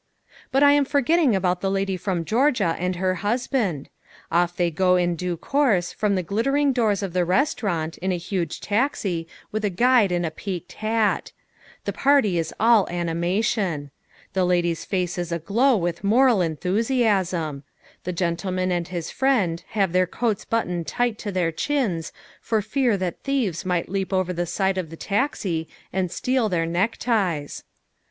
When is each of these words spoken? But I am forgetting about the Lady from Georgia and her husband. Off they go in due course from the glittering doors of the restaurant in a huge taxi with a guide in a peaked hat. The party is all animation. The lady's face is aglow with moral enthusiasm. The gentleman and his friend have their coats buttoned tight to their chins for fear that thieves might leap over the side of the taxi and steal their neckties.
But 0.51 0.63
I 0.63 0.71
am 0.71 0.83
forgetting 0.83 1.35
about 1.35 1.61
the 1.61 1.69
Lady 1.69 1.95
from 1.95 2.25
Georgia 2.25 2.75
and 2.79 2.95
her 2.95 3.13
husband. 3.21 3.87
Off 4.31 4.55
they 4.57 4.71
go 4.71 4.95
in 4.95 5.15
due 5.15 5.37
course 5.37 5.93
from 5.93 6.15
the 6.15 6.23
glittering 6.23 6.73
doors 6.73 7.03
of 7.03 7.13
the 7.13 7.23
restaurant 7.23 7.99
in 7.99 8.11
a 8.11 8.17
huge 8.17 8.59
taxi 8.61 9.27
with 9.51 9.63
a 9.63 9.69
guide 9.69 10.11
in 10.11 10.25
a 10.25 10.31
peaked 10.31 10.71
hat. 10.81 11.33
The 11.85 11.93
party 11.93 12.39
is 12.39 12.51
all 12.59 12.89
animation. 12.89 13.91
The 14.33 14.43
lady's 14.43 14.85
face 14.85 15.19
is 15.19 15.31
aglow 15.31 15.77
with 15.77 16.03
moral 16.03 16.41
enthusiasm. 16.41 17.61
The 18.03 18.11
gentleman 18.11 18.71
and 18.71 18.87
his 18.87 19.11
friend 19.11 19.63
have 19.67 19.93
their 19.93 20.07
coats 20.07 20.45
buttoned 20.45 20.87
tight 20.87 21.19
to 21.19 21.31
their 21.31 21.51
chins 21.51 22.11
for 22.41 22.63
fear 22.63 22.97
that 22.97 23.21
thieves 23.21 23.65
might 23.67 23.87
leap 23.87 24.11
over 24.11 24.33
the 24.33 24.47
side 24.47 24.79
of 24.79 24.89
the 24.89 24.97
taxi 24.97 25.67
and 25.93 26.09
steal 26.11 26.49
their 26.49 26.65
neckties. 26.65 27.63